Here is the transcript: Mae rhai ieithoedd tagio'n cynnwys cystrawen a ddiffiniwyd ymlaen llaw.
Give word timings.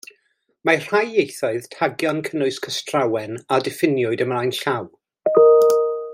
Mae 0.67 0.79
rhai 0.85 1.01
ieithoedd 1.09 1.67
tagio'n 1.75 2.21
cynnwys 2.29 2.57
cystrawen 2.65 3.37
a 3.55 3.61
ddiffiniwyd 3.67 4.25
ymlaen 4.27 4.57
llaw. 4.63 4.89